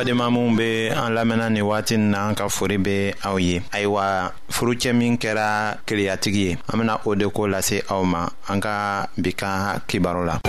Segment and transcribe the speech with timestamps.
[0.00, 3.60] badenma minw be an lamɛnna ni wagati n na an ka fori be aw ye
[3.70, 8.60] ayiwa furucɛ min kɛra keleyatigi ye an bena o de ko lase aw ma an
[8.62, 10.40] ka bi ka kibaro la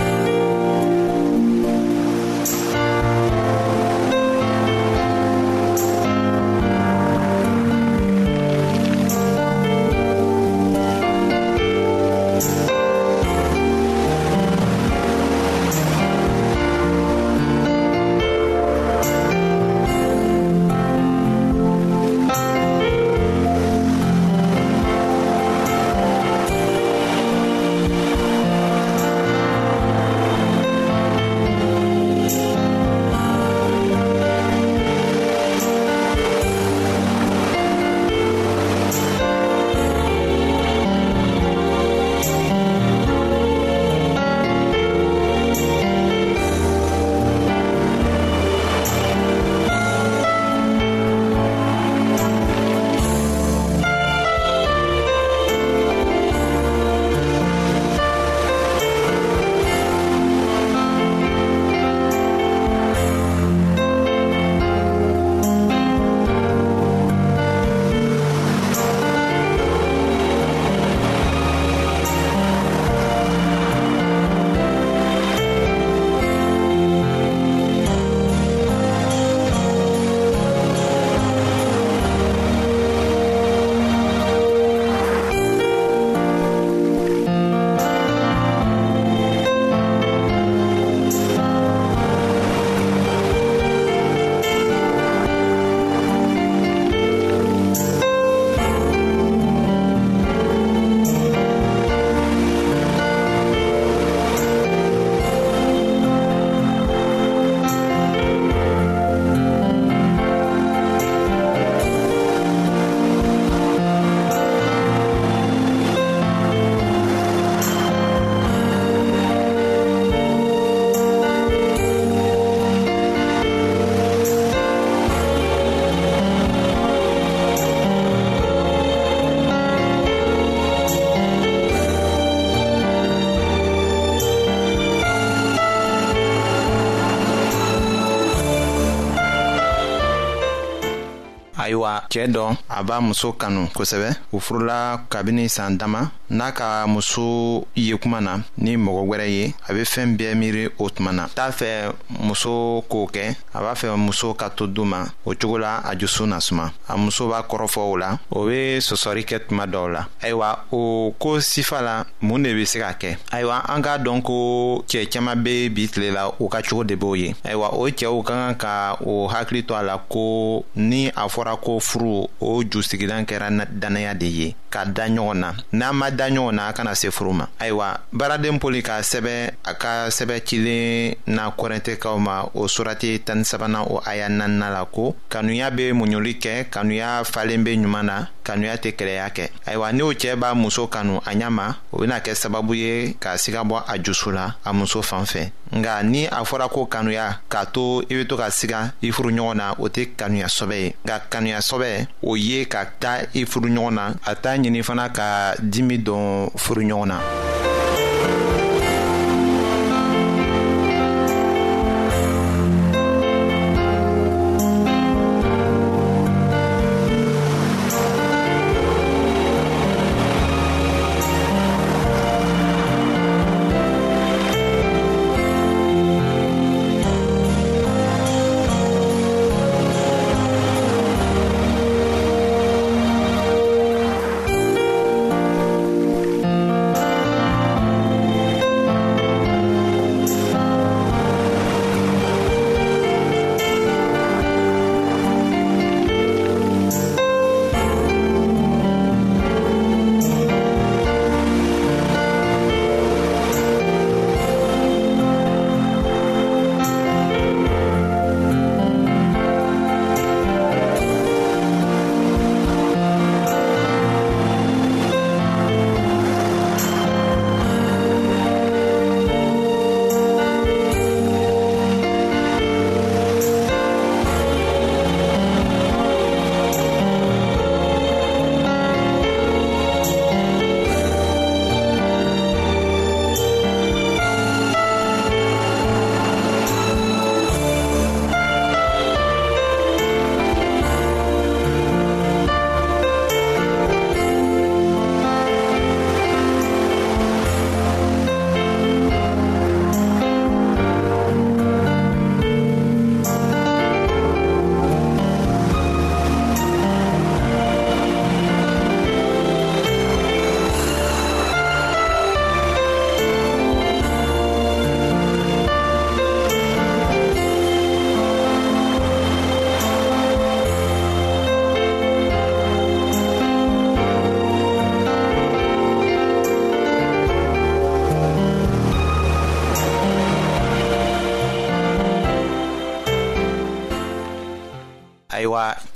[141.82, 146.86] ayiwa cɛɛ dɔ a b'a muso kanu kosɛbɛ u furula kabini saan dama n'a ka
[146.86, 151.12] muso ye kuma na ni mɔgɔ wɛrɛ ye a be fɛɛn bɛɛ miiri o tuma
[151.12, 155.34] na t'a fɛ muso k'o kɛ a b'a fɛ muso ka to du ma o
[155.34, 159.24] cogo la a jusu na suma a muso b'a kɔrɔfɔ o la o be sɔsɔri
[159.26, 163.16] kɛ tuma dɔw la ayiwa o ko sifa la mun de be se ka kɛ
[163.30, 166.96] ayiwa an k'a dɔn ko cɛɛ caaman be bi tile la u ka cogo de
[166.96, 171.08] b'o ye ayiwa o cɛɛw ka kan ka o hakili to a la ko ni
[171.08, 175.92] a fɔra ko furu o jusigilan kɛra dannaya de ye ka da ɲɔgɔn na n'a
[175.92, 179.74] ma da ɲɔgɔn na a kana se furu ma ayiwa baaraden poli k'a sɛbɛ a
[179.74, 185.16] ka sɛbɛ cilen na kɔrɛntɛkaw ma o surati tani sabana o aya nanina la ko
[185.28, 190.02] kanuya be muɲuli kɛ kanuya falen be ɲuman na kanuya tɛ kɛlɛya kɛ ayiwa ni
[190.02, 193.82] o cɛɛ b'a muso kanu a ɲama o bena kɛ sababu ye k'a siga bɔ
[193.88, 198.00] a jusu la a muso fan fɛ nga ni a fɔra ko kanuya k'a to
[198.10, 201.20] i be to ka siga i furu ɲɔgɔn na o tɛ kanuya sɔbɛ ye nga
[201.30, 205.54] kanuya sɔbɛ o ye ka ta i furu ɲɔgɔn na a t'a ɲini fana ka
[205.62, 207.18] dimi dɔ don furu na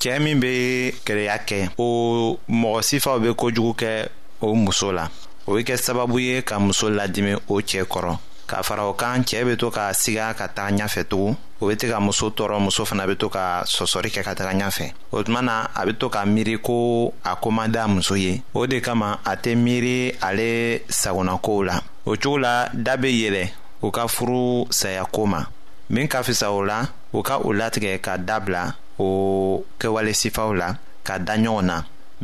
[0.07, 4.09] cɛɛ min be kɛlɛya kɛ o mɔgɔ sifaw be kojugu kɛ
[4.41, 5.09] o muso la
[5.49, 8.17] o be kɛ sababu ye ka muso ladimi o cɛɛ kɔrɔ
[8.47, 11.75] k'a fara o kan cɛɛ be to ka siga ka taga ɲafɛ tugun o be
[11.75, 15.23] tɛ ka muso tɔɔrɔ muso fana be to ka sɔsɔri kɛ ka taga ɲafɛ o
[15.25, 19.19] tuma na a be to ka miiri ko a koman muso ye o de kama
[19.27, 23.51] a tɛ miiri ale sagonakow la o cogo la da be yɛlɛ
[23.83, 25.43] u ka furu saya ko ma
[25.91, 30.69] min ka fisa o la u ka o latigɛ ka dabila o kɛwale sifaw la
[31.07, 31.77] ka da ɲɔgɔn na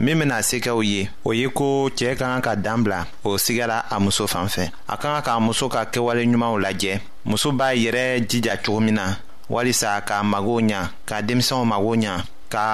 [0.02, 1.66] min bena se kɛw ye o ye ko
[1.96, 2.84] cɛɛ ka kan ka dan
[3.24, 7.00] o sigara a muso fan fɛ a ka kan k'a muso ka kɛwale ɲumanw lajɛ
[7.24, 9.14] muso b'a yɛrɛ jija cogo min na
[9.50, 12.22] walisa k'a mago ɲa ka denmisɛnw mago ɲa
[12.52, 12.64] ka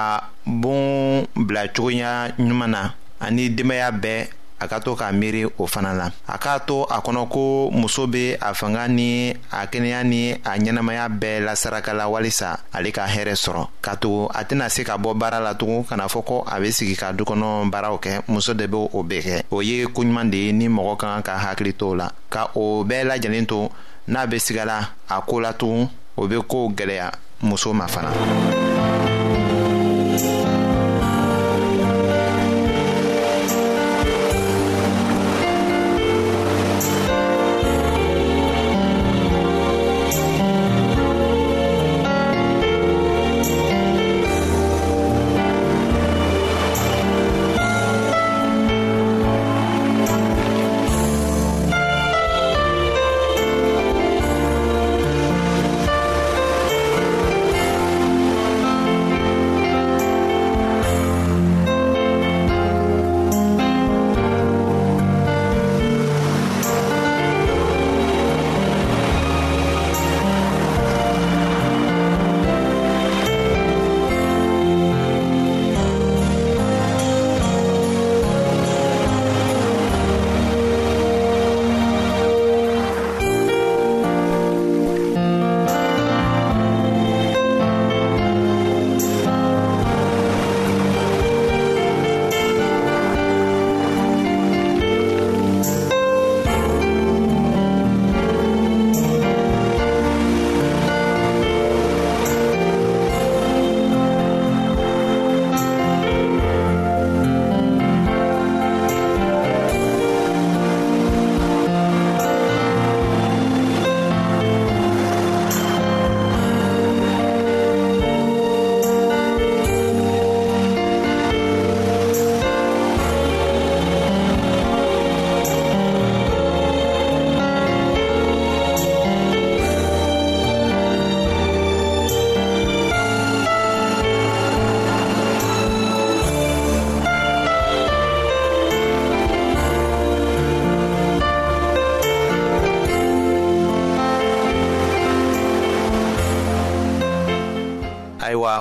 [0.45, 4.27] boon bila cogoya ɲuman na ani denbaaya bɛɛ
[4.59, 8.07] a ka to k'a miiri o fana la a k'a to a kɔnɔ ko muso
[8.07, 13.33] be a fanga ni a kɛnɛya ni a ɲɛnamaya bɛɛ lasarakala walisa ale ka hɛɛrɛ
[13.39, 16.59] sɔrɔ k'a tugu a tɛna se ka bɔ baara la tugun kana fɔ ko a
[16.59, 20.29] be sigi ka dukɔnɔ baaraw kɛ muso de b' o bɛɛ kɛ o ye koɲuman
[20.29, 23.69] de ye ni mɔgɔ ka kan ka hakili to la ka o bɛɛ lajɛlen to
[24.07, 27.11] n'a be sigala a koo la tugun o be koo gwɛlɛya
[27.41, 28.11] muso ma fana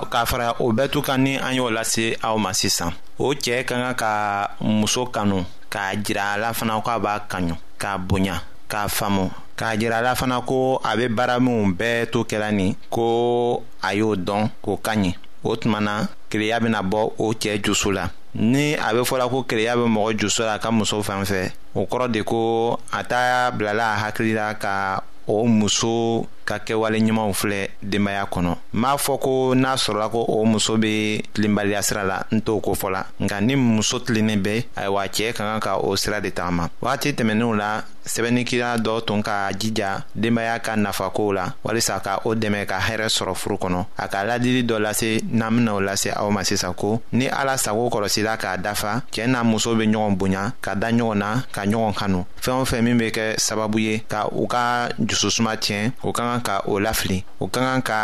[0.09, 3.65] k'a fara o bɛɛ to kan ni an y'o lase aw ma sisan o cɛɛ
[3.69, 4.13] ka kan ka
[4.61, 9.77] muso kanu k'a jira a la fana k'a b'a kanu k'a bonya k'a faamu k'a
[9.79, 13.95] jira a la fana ko a bɛ baara minw bɛɛ to kɛla nin ko a
[13.95, 18.09] y'o dɔn k'o ka ɲi o tuma na kereya bɛna bɔ o cɛɛ jusu la
[18.35, 21.85] ni a bɛ fɔla ko kereya bɛ mɔgɔ jusu la ka muso fan fɛ o
[21.87, 27.33] kɔrɔ de ko a t'a bilala a hakili la ka o muso ka kɛwale ɲumanw
[27.35, 32.05] filɛ denbaya kɔnɔ n b'a fɔ ko n'a sɔrɔla ko o muso be tilenbaliya sira
[32.05, 35.77] la n t'o kofɔ la nka ni muso tilennen bɛ ayiwa cɛɛ ka kan ka
[35.77, 41.33] o sira de tagama wagati tɛmɛninw la sɛbɛnnikira dɔ tun ka jija denbaaya ka nafakow
[41.35, 45.21] la walisa ka o dɛmɛ ka hɛrɛ sɔrɔ furu kɔnɔ a ka ladili dɔ lase
[45.31, 49.29] n'an bena o lase aw ma sisan ko ni ala sago kɔlɔsila k'a dafa cɛɛ
[49.29, 52.83] n'a muso be ɲɔgɔn bonya ka da ɲɔgɔn na ka ɲɔgɔn kanu fɛɛn o fɛn
[52.83, 56.69] min be kɛ sababu ye ka u ka jususuma tiɲɛ o ka kan kan ka
[56.71, 58.01] o lafili o ka kan ka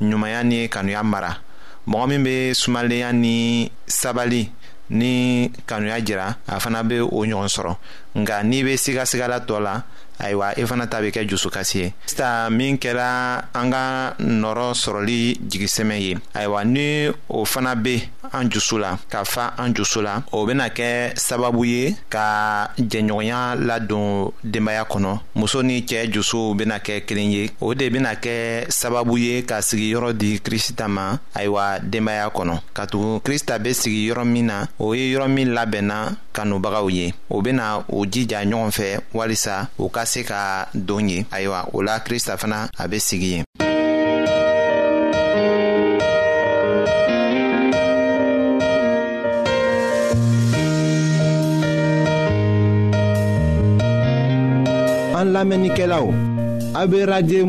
[0.00, 1.38] ɲumanya ni kanuya mara
[1.86, 4.50] mɔgɔ min bɛ sumalenya ni sabali
[4.90, 7.74] ni kanuya jira a fana bɛ o ɲɔgɔn sɔrɔ
[8.20, 9.82] nka n'i bɛ sigasigala tɔ la
[10.22, 15.36] ayiwa e fana ta bɛ kɛ jusukasi ye sista min kɛra an ka nɔrɔ sɔrɔli
[15.50, 18.00] jigisɛmɛ ye ayiwa ni o fana bɛ
[18.32, 23.58] an jusu la ka fa an jusu la o bɛna kɛ sababu ye ka jɛɲɔgɔnya
[23.66, 28.68] ladon denbaya kɔnɔ muso ni cɛɛ jusuw bɛna kɛ kelen ye o de bɛna kɛ
[28.70, 34.24] sababu ye ka sigiyɔrɔ di kirista ma ayiwa denbaya kɔnɔ katugu kirista bɛ sigi yɔrɔ
[34.26, 39.00] min na o ye yɔrɔ min labɛnna kanubagaw ye o bɛna o jija ɲɔgɔn fɛ
[39.12, 42.68] walisa u ka se ka don ye ayiwa o la krista fana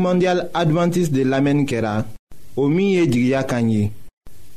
[0.06, 2.04] mondial adventiste de lamɛnni kɛra
[2.56, 2.68] o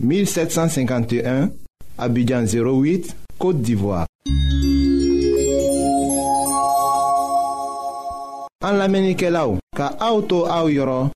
[0.00, 1.50] 1751
[1.98, 4.06] abidjan 08 côte d'ivoire
[8.62, 11.08] An la menike la ou, ka aoutou aou yoron,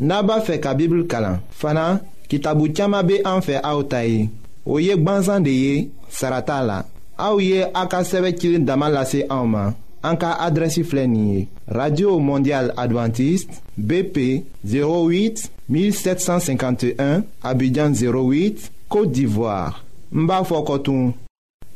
[0.00, 1.40] naba fe ka bibil kalan.
[1.52, 4.22] Fana, ki tabou tiyama be an fe aoutayi,
[4.64, 5.74] ou yek ban zan de ye,
[6.10, 6.78] sarata la.
[7.20, 9.74] Aou ye a ka seve kilin daman lase aouman,
[10.08, 11.46] an ka adresi flenye.
[11.68, 14.16] Radio Mondial Adventist, BP
[14.64, 21.12] 08-1751, Abidjan 08, Kote d'Ivoire, Mba Fokotoun.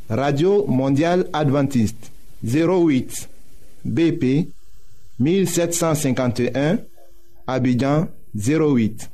[0.09, 1.97] Radio Mondial Adventist,
[2.47, 3.29] 08,
[3.85, 4.25] BP
[4.55, 4.60] 08.
[5.21, 6.79] 1751,
[7.47, 9.11] Abidjan 08.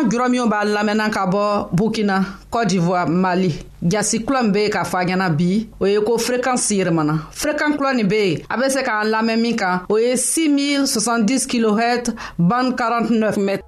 [0.00, 3.50] an jɔrɔ minw b'a lamɛnna ka bɔ burkina cote d'ivoire mali
[3.82, 7.14] jasi kulɔ min be yen k'a fɔ a ɲɛna bi o ye ko fréquansi yɛrɛmana
[7.32, 11.46] fréquan kulɔ nin be yen a be se k'an lamɛn min kan o ye 6070
[11.50, 13.62] kHz band 49 mètre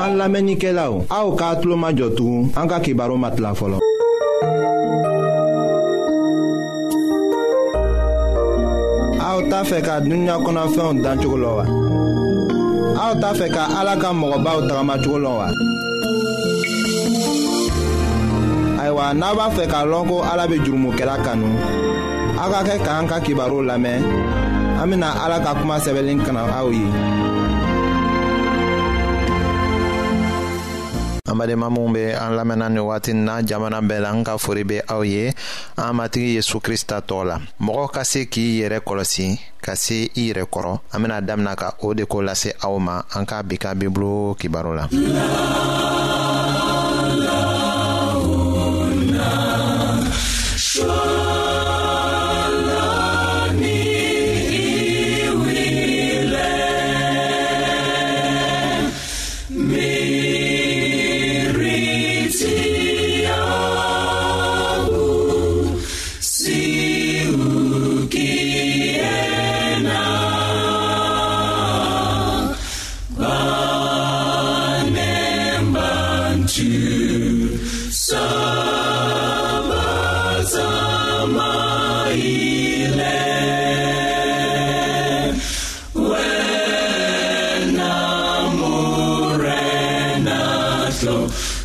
[0.00, 3.78] an lamɛnnikɛlaw aw k'a tulo majɔ tugun an ka kibaru ma tila fɔlɔ
[9.20, 11.64] aw t'a fɛ ka dunuɲa kɔnɔfɛnw dancogo lɔ wa
[13.04, 15.48] aw t'a fɛ ka ala ka mɔgɔbaw tagamacogo lɔn wa.
[18.80, 21.48] ayiwa n'a b'a fɛ k'a lɔn ko ala bɛ jurumokɛla kanu
[22.42, 24.02] aw ka kɛ k'an ka kibaru lamɛn
[24.80, 26.86] an bɛna ala ka kuma sɛbɛnlen kana aw ye.
[31.46, 35.32] de ma monbe an lamena newwatin na jamana belan ka foribe ao ye
[35.76, 40.80] a matri Jesu Kri tola, Mogo ka se ki ye rekkolosi ka se i rekòro,
[40.92, 44.88] amena damnna ka dekola se aoma anka bikabiblo ki barla.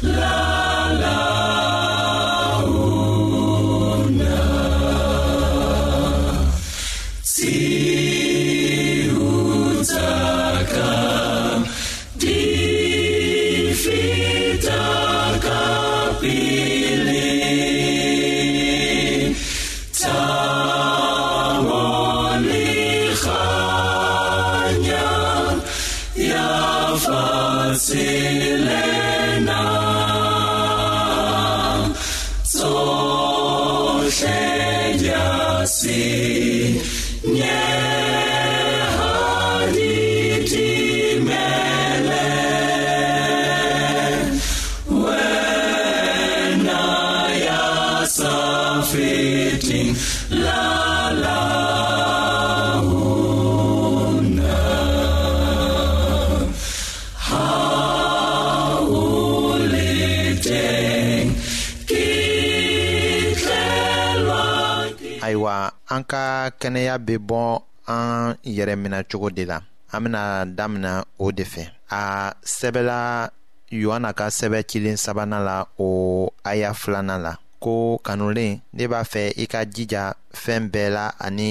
[0.04, 0.13] Yeah.
[49.74, 49.98] sing
[50.38, 51.38] la la.
[52.86, 54.54] Una,
[65.26, 65.56] ayiwa
[65.90, 67.42] an ka kɛnɛya bɛ bɔ
[67.90, 69.00] an yɛrɛ minɛ
[69.36, 69.58] de la
[69.92, 70.22] an bɛna
[70.58, 70.92] daminɛ
[71.24, 71.64] o de fɛ
[72.00, 73.00] a sɛbɛla
[73.82, 75.88] yohana ka sɛbɛ cilen sabanan la o
[76.50, 77.34] aya filanan la
[77.64, 80.04] ko kanulen ne b'a fɛ i ka jija
[80.44, 81.50] fɛn bɛɛ la ani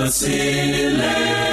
[0.07, 1.46] Vasilei.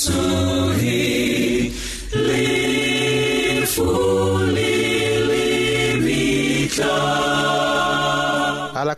[0.00, 1.49] sorrir.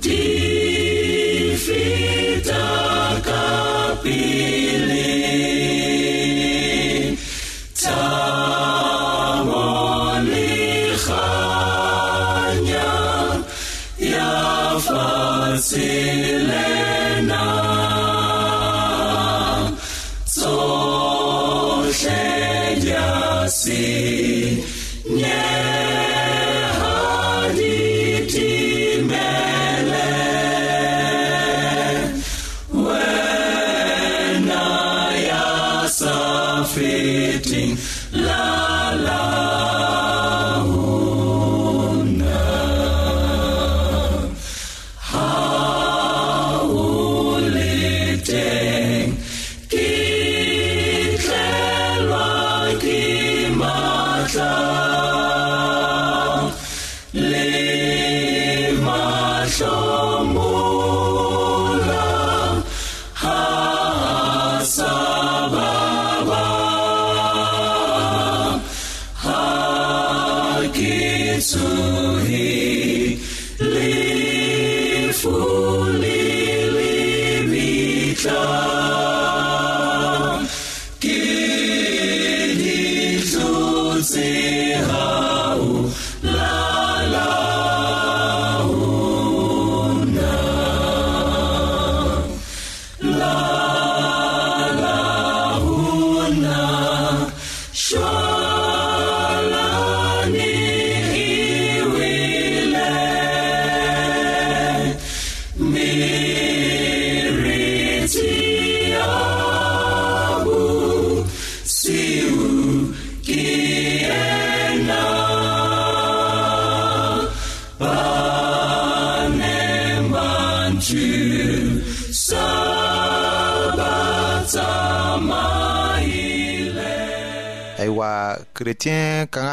[0.00, 0.55] dear.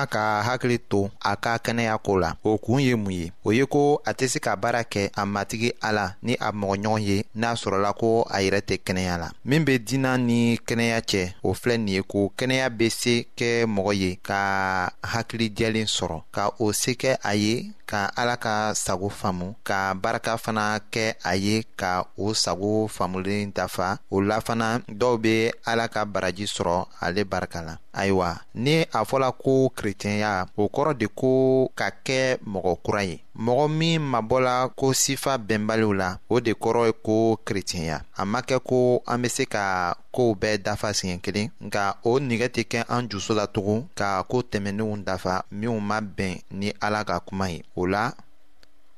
[0.04, 4.02] Macarra gritou a ka kɛnɛya ko la o kun ye mun ye o ye ko
[4.06, 7.94] a tɛ se ka baara kɛ a matigi ala ni a mɔgɔɲɔgɔn ye n'a sɔrɔla
[8.00, 11.88] ko a yɛrɛ tɛ kɛnɛya la min be dina ni kɛnɛya cɛ o filɛ nin
[11.96, 17.16] ye ko kɛnɛya be se kɛ mɔgɔ ye ka hakilijɛlen sɔrɔ ka o se kɛ
[17.24, 22.34] a ye ka ala ka sago faamu ka barika fana kɛ a ye ka o
[22.34, 27.78] sago faamulen dafa o la fana dɔw be ala ka baraji sɔrɔ ale barika la
[27.94, 32.22] ayiwa ni a fɔla ko kerecɛnya o kɔrɔ de ko ka kɛ
[32.52, 37.18] mɔgɔ kura ye mɔgɔ min mabɔla ko sifa bɛnbaliw la o de kɔrɔ ye ko
[37.46, 41.82] kerecɛnya a ma kɛ ko an be se ka kow bɛɛ dafa siɲɛ kelen nka
[42.10, 46.42] o nigɛ tɛ kɛ an jusu la tugun ka koo tɛmɛninw dafa minw ma bɛn
[46.52, 48.12] ni ala ka kuma ye o la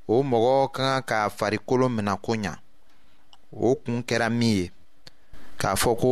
[0.07, 2.53] o mɔgɔ ka kan ka farikolo mina ko ɲa
[3.51, 4.71] o kun kɛra min ye
[5.59, 6.11] k'a fɔ ko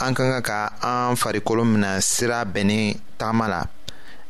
[0.00, 3.62] an ka kan ka an farikolo mina sira bɛnni tagama la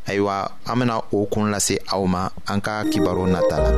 [0.06, 3.70] ayiwa an bena o kun lase aw ma an ka kibaro nata la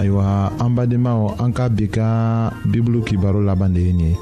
[0.00, 0.24] ayiwa
[0.58, 2.08] an badenmaw an ka bi ka
[2.72, 4.18] bibulu kibaro laban de ye nin ye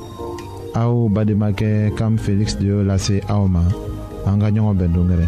[0.82, 3.62] aw bademakɛ kam feliksi de y'o lase aw ma
[4.26, 5.26] an ka ɲɔgɔn bɛn dongɛrɛ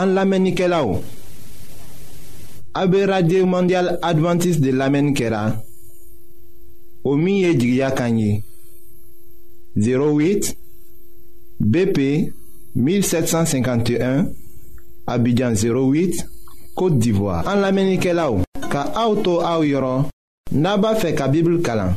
[0.00, 0.86] an lamɛnnikɛlaw
[2.72, 5.54] A be radye mandyal Adventist de lamen kera
[7.04, 8.44] O miye jigya kanyi
[9.74, 10.54] 08
[11.58, 11.98] BP
[12.76, 14.30] 1751
[15.06, 16.26] Abidjan 08
[16.74, 20.06] Kote Divoa An lamen ike la ou Ka auto a ou yoron
[20.52, 21.96] Naba fe ka bibl kala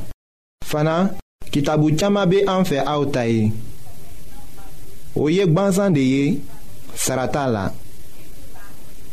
[0.66, 1.14] Fana
[1.52, 3.52] kitabu tchama be an fe a ou tayi
[5.16, 6.40] O yek banzan de ye
[6.98, 7.70] Sarata la